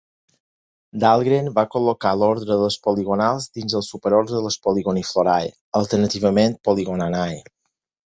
Dahlgren 1.03 1.49
va 1.59 1.65
col·locar 1.75 2.13
l'ordre 2.21 2.49
de 2.53 2.57
les 2.63 2.79
Poligonals 2.87 3.47
dins 3.59 3.77
del 3.77 3.87
superordre 3.91 4.39
de 4.41 4.45
les 4.49 4.61
Poligoniflorae, 4.67 5.57
alternativament 5.85 6.61
Poligonanae. 6.71 7.43